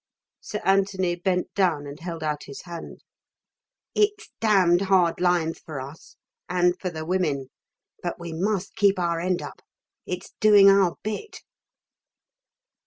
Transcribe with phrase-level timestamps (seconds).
[0.39, 3.03] Sir Anthony bent down and held out his hand.
[3.93, 6.15] "It's damned hard lines for us,
[6.49, 7.51] and for the women.
[8.01, 9.61] But we must keep our end up.
[10.07, 11.41] It's doing our bit."